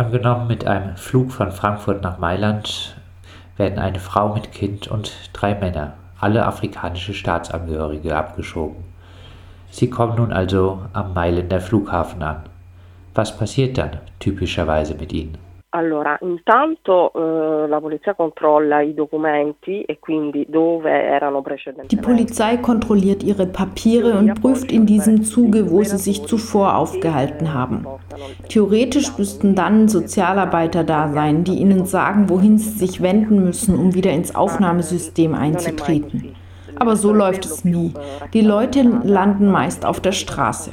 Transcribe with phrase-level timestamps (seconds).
[0.00, 2.96] Angenommen, mit einem Flug von Frankfurt nach Mailand
[3.58, 8.82] werden eine Frau mit Kind und drei Männer, alle afrikanische Staatsangehörige, abgeschoben.
[9.70, 12.44] Sie kommen nun also am Mailänder Flughafen an.
[13.14, 15.36] Was passiert dann typischerweise mit ihnen?
[15.72, 21.94] Allora, intanto eh, la polizia controlla i documenti e quindi dove erano precedentemente.
[21.94, 27.54] Die Polizei kontrolliert ihre Papiere und prüft in diesem Zuge, wo sie sich zuvor aufgehalten
[27.54, 27.86] haben.
[28.48, 33.94] Theoretisch müssten dann Sozialarbeiter da sein, die ihnen sagen, wohin sie sich wenden müssen, um
[33.94, 36.34] wieder ins Aufnahmesystem einzutreten.
[36.80, 37.92] Aber so läuft es nie.
[38.32, 40.72] Die Leute landen meist auf der Straße.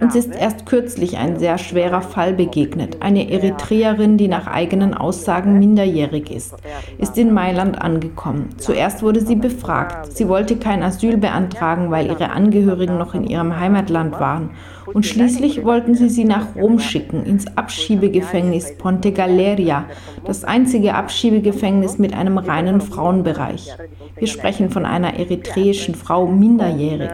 [0.00, 2.98] Uns ist erst kürzlich ein sehr schwerer Fall begegnet.
[3.00, 6.54] Eine Eritreerin, die nach eigenen Aussagen minderjährig ist,
[6.98, 8.50] ist in Mailand angekommen.
[8.58, 10.12] Zuerst wurde sie befragt.
[10.16, 14.50] Sie wollte kein Asyl beantragen, weil ihre Angehörigen noch in ihrem Heimatland waren.
[14.92, 19.84] Und schließlich wollten sie sie nach Rom schicken, ins Abschiebegefängnis Ponte Galeria,
[20.24, 23.74] das einzige Abschiebegefängnis mit einem reinen Frauenbereich.
[24.16, 27.10] Wir sprechen von einer eritreischen Frau minderjährig.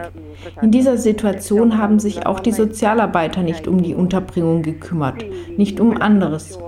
[0.61, 5.25] In dieser Situation haben sich auch die Sozialarbeiter nicht um die Unterbringung gekümmert,
[5.57, 6.59] nicht um anderes.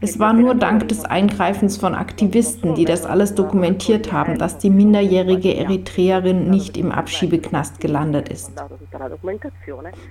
[0.00, 4.70] Es war nur dank des Eingreifens von Aktivisten, die das alles dokumentiert haben, dass die
[4.70, 8.52] minderjährige Eritreerin nicht im Abschiebeknast gelandet ist.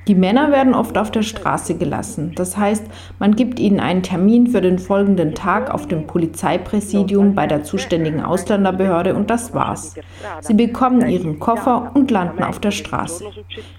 [0.08, 2.34] Die Männer werden oft auf der Straße gelassen.
[2.36, 2.86] Das heißt,
[3.20, 8.22] man gibt ihnen einen Termin für den folgenden Tag auf dem Polizeipräsidium bei der zuständigen
[8.22, 9.96] Ausländerbehörde und das war's.
[10.42, 13.26] Sie bekommen ihren Koffer und landen auf der Straße.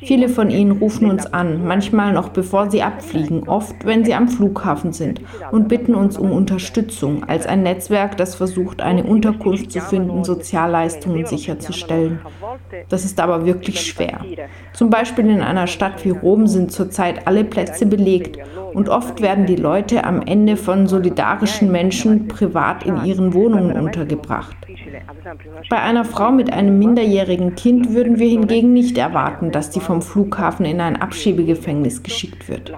[0.00, 4.28] Viele von ihnen rufen uns an, manchmal noch bevor sie abfliegen, oft wenn sie am
[4.28, 5.20] Flughafen sind
[5.50, 11.26] und bitten uns um Unterstützung als ein Netzwerk, das versucht, eine Unterkunft zu finden, Sozialleistungen
[11.26, 12.20] sicherzustellen.
[12.88, 14.20] Das ist aber wirklich schwer.
[14.72, 18.38] Zum Beispiel in einer Stadt wie Rom sind zurzeit alle Plätze belegt
[18.72, 24.56] und oft werden die Leute am Ende von solidarischen Menschen privat in ihren Wohnungen untergebracht.
[25.68, 30.00] Bei einer Frau mit einem minderjährigen Kind würden wir hingegen nicht erwarten, dass sie vom
[30.00, 32.72] Flughafen in ein Abschiebegefängnis geschickt wird.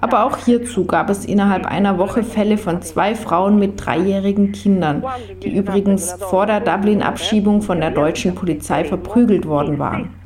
[0.00, 5.04] Aber auch hierzu gab es innerhalb einer Woche Fälle von zwei Frauen mit dreijährigen Kindern,
[5.42, 10.19] die übrigens vor der Dublin-Abschiebung von der deutschen Polizei verprügelt worden waren.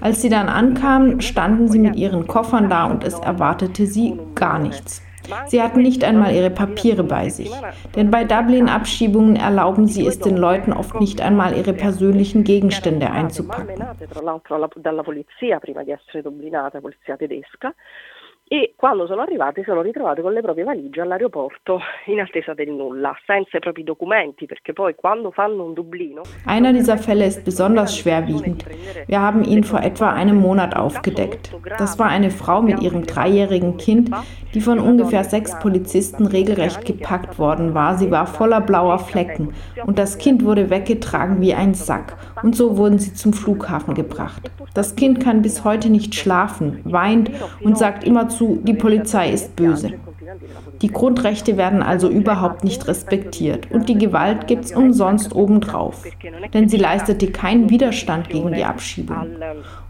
[0.00, 4.58] Als sie dann ankamen, standen sie mit ihren Koffern da und es erwartete sie gar
[4.58, 5.02] nichts.
[5.46, 7.50] Sie hatten nicht einmal ihre Papiere bei sich.
[7.94, 13.68] Denn bei Dublin-Abschiebungen erlauben sie es den Leuten oft nicht einmal, ihre persönlichen Gegenstände einzupacken
[18.48, 22.70] e quando sono arrivate si sono ritrovate con le proprie valigie all'aeroporto in attesa del
[22.70, 26.22] nulla, senza i propri documenti, perché poi quando fanno un Dublino...
[26.46, 28.64] Einer dieser Fälle ist besonders schwerwiegend.
[29.06, 31.54] Wir haben ihn vor etwa einem Monat aufgedeckt.
[31.78, 34.10] Das war eine Frau mit ihrem dreijährigen Kind,
[34.54, 37.98] die von ungefähr sechs Polizisten regelrecht gepackt worden war.
[37.98, 39.52] Sie war voller blauer Flecken
[39.84, 44.50] und das Kind wurde weggetragen wie ein Sack und so wurden sie zum Flughafen gebracht.
[44.72, 47.30] Das Kind kann bis heute nicht schlafen, weint
[47.62, 49.92] und sagt immer zu, die Polizei ist böse.
[50.82, 56.04] Die Grundrechte werden also überhaupt nicht respektiert und die Gewalt gibt es umsonst obendrauf,
[56.54, 59.16] denn sie leistete keinen Widerstand gegen die Abschiebung.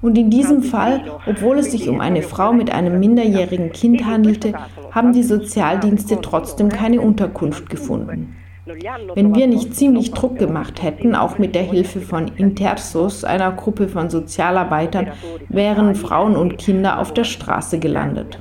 [0.01, 4.55] Und in diesem Fall, obwohl es sich um eine Frau mit einem minderjährigen Kind handelte,
[4.91, 8.37] haben die Sozialdienste trotzdem keine Unterkunft gefunden.
[9.15, 13.89] Wenn wir nicht ziemlich Druck gemacht hätten, auch mit der Hilfe von Intersos, einer Gruppe
[13.89, 15.13] von Sozialarbeitern,
[15.49, 18.41] wären Frauen und Kinder auf der Straße gelandet.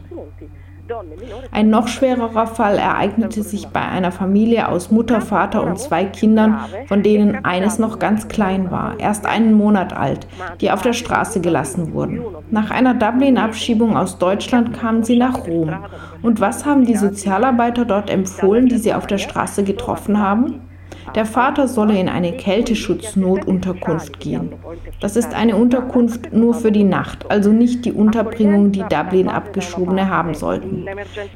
[1.52, 6.60] Ein noch schwererer Fall ereignete sich bei einer Familie aus Mutter, Vater und zwei Kindern,
[6.88, 10.28] von denen eines noch ganz klein war, erst einen Monat alt,
[10.62, 12.22] die auf der Straße gelassen wurden.
[12.52, 15.76] Nach einer Dublin-Abschiebung aus Deutschland kamen sie nach Rom.
[16.22, 20.67] Und was haben die Sozialarbeiter dort empfohlen, die sie auf der Straße getroffen haben?
[21.16, 24.54] Der Vater solle in eine Kälteschutznotunterkunft gehen.
[25.00, 30.34] Das ist eine Unterkunft nur für die Nacht, also nicht die Unterbringung, die Dublin-Abgeschobene haben
[30.34, 30.86] sollten.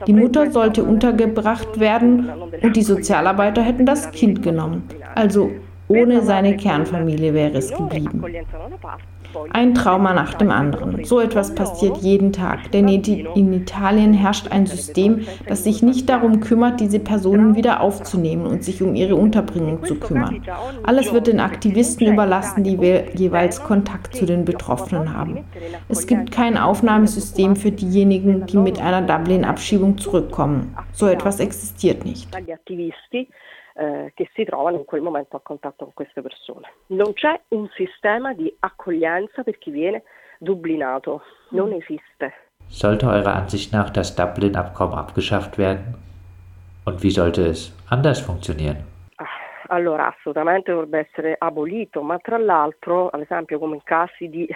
[0.08, 2.30] Die Mutter sollte untergebracht werden
[2.62, 4.84] und die Sozialarbeiter hätten das Kind genommen.
[5.16, 5.52] Also
[5.88, 8.24] ohne seine Kernfamilie wäre es geblieben.
[9.52, 11.04] Ein Trauma nach dem anderen.
[11.04, 16.40] So etwas passiert jeden Tag, denn in Italien herrscht ein System, das sich nicht darum
[16.40, 20.44] kümmert, diese Personen wieder aufzunehmen und sich um ihre Unterbringung zu kümmern.
[20.84, 22.78] Alles wird den Aktivisten überlassen, die
[23.14, 25.46] jeweils Kontakt zu den Betroffenen haben.
[25.88, 30.76] Es gibt kein Aufnahmesystem für diejenigen, die mit einer Dublin-Abschiebung zurückkommen.
[30.94, 32.28] So etwas existiert nicht
[33.74, 36.72] eh, che si trovano in quel momento a contatto con queste persone.
[36.88, 39.11] Non c'è un sistema di accoglienza
[39.44, 40.04] per chi viene
[40.40, 41.74] dublinato, non mm.
[41.74, 42.34] esiste.
[42.68, 45.96] Sollte eurer Ansicht nach das Dublin-Abkommen abgeschafft werden?
[46.86, 48.78] Und wie sollte es anders funktionieren?
[54.20, 54.50] Di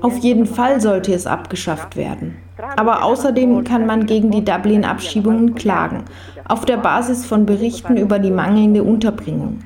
[0.00, 2.36] Auf jeden Fall sollte es abgeschafft werden.
[2.76, 6.04] Aber außerdem kann man gegen die Dublin-Abschiebungen klagen,
[6.48, 9.58] auf der Basis von Berichten über die mangelnde Unterbringung.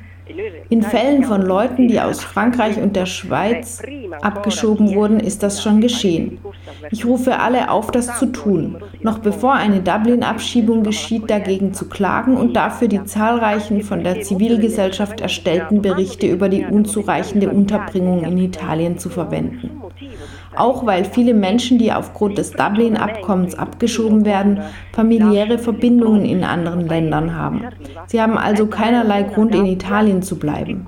[0.69, 3.81] In Fällen von Leuten, die aus Frankreich und der Schweiz
[4.21, 6.39] abgeschoben wurden, ist das schon geschehen.
[6.91, 12.37] Ich rufe alle auf, das zu tun, noch bevor eine Dublin-Abschiebung geschieht, dagegen zu klagen
[12.37, 18.99] und dafür die zahlreichen von der Zivilgesellschaft erstellten Berichte über die unzureichende Unterbringung in Italien
[18.99, 19.83] zu verwenden
[20.57, 24.61] auch weil viele Menschen, die aufgrund des Dublin-Abkommens abgeschoben werden,
[24.93, 27.63] familiäre Verbindungen in anderen Ländern haben.
[28.07, 30.87] Sie haben also keinerlei Grund, in Italien zu bleiben.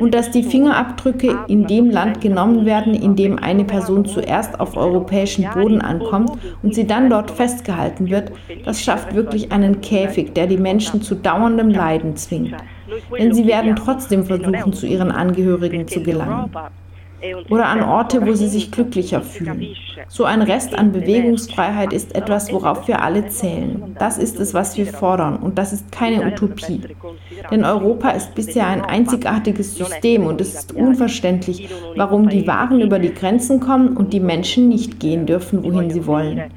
[0.00, 4.76] Und dass die Fingerabdrücke in dem Land genommen werden, in dem eine Person zuerst auf
[4.76, 6.32] europäischen Boden ankommt
[6.62, 8.32] und sie dann dort festgehalten wird,
[8.64, 12.54] das schafft wirklich einen Käfig, der die Menschen zu dauerndem Leiden zwingt.
[13.18, 16.50] Denn sie werden trotzdem versuchen, zu ihren Angehörigen zu gelangen
[17.48, 19.74] oder an Orte, wo sie sich glücklicher fühlen.
[20.08, 23.96] So ein Rest an Bewegungsfreiheit ist etwas, worauf wir alle zählen.
[23.98, 26.80] Das ist es, was wir fordern und das ist keine Utopie.
[27.50, 32.98] Denn Europa ist bisher ein einzigartiges System und es ist unverständlich, warum die Waren über
[32.98, 36.50] die Grenzen kommen und die Menschen nicht gehen dürfen, wohin sie wollen.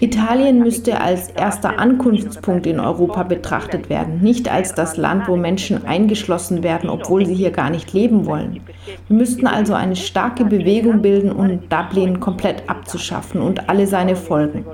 [0.00, 5.86] Italien müsste als erster Ankunftspunkt in Europa betrachtet werden, nicht als das Land, wo Menschen
[5.86, 8.60] eingeschlossen werden, obwohl sie hier gar nicht leben wollen.
[9.08, 14.64] Wir müssten also eine starke Bewegung bilden, um Dublin komplett abzuschaffen und alle seine Folgen.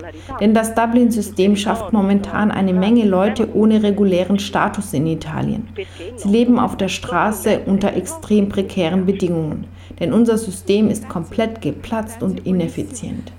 [0.40, 5.68] Denn das Dublin-System schafft momentan eine Menge Leute ohne regulären Status in Italien.
[6.16, 9.66] Sie leben auf der Straße unter extrem prekären Bedingungen.
[10.00, 13.32] Denn unser System ist komplett geplatzt und ineffizient.